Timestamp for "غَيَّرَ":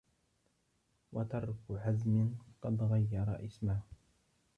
2.81-3.45